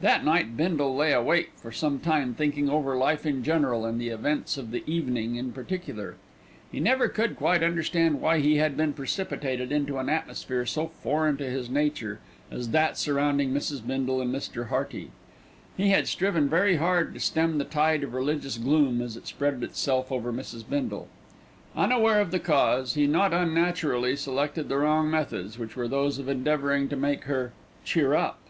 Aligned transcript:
That 0.00 0.24
night 0.24 0.56
Bindle 0.56 0.96
lay 0.96 1.12
awake 1.12 1.52
for 1.54 1.70
some 1.70 2.00
time 2.00 2.34
thinking 2.34 2.68
over 2.68 2.96
life 2.96 3.24
in 3.24 3.44
general 3.44 3.86
and 3.86 4.00
the 4.00 4.08
events 4.08 4.58
of 4.58 4.72
the 4.72 4.82
evening 4.90 5.36
in 5.36 5.52
particular. 5.52 6.16
He 6.72 6.80
never 6.80 7.06
could 7.06 7.36
quite 7.36 7.62
understand 7.62 8.20
why 8.20 8.40
he 8.40 8.56
had 8.56 8.76
been 8.76 8.92
precipitated 8.92 9.70
into 9.70 9.98
an 9.98 10.08
atmosphere 10.08 10.66
so 10.66 10.88
foreign 10.88 11.36
to 11.36 11.48
his 11.48 11.70
nature 11.70 12.18
as 12.50 12.70
that 12.70 12.98
surrounding 12.98 13.52
Mrs. 13.54 13.86
Bindle 13.86 14.20
and 14.20 14.34
Mr. 14.34 14.66
Hearty. 14.66 15.12
He 15.76 15.90
had 15.90 16.08
striven 16.08 16.48
very 16.48 16.74
hard 16.78 17.14
to 17.14 17.20
stem 17.20 17.58
the 17.58 17.64
tide 17.64 18.02
of 18.02 18.14
religious 18.14 18.58
gloom 18.58 19.00
as 19.00 19.16
it 19.16 19.28
spread 19.28 19.62
itself 19.62 20.10
over 20.10 20.32
Mrs. 20.32 20.68
Bindle. 20.68 21.06
Unaware 21.76 22.20
of 22.20 22.32
the 22.32 22.40
cause, 22.40 22.94
he 22.94 23.06
not 23.06 23.32
unnaturally 23.32 24.16
selected 24.16 24.68
the 24.68 24.78
wrong 24.78 25.08
methods, 25.08 25.56
which 25.56 25.76
were 25.76 25.86
those 25.86 26.18
of 26.18 26.28
endeavouring 26.28 26.88
to 26.88 26.96
make 26.96 27.26
her 27.26 27.52
"cheer 27.84 28.14
up." 28.16 28.40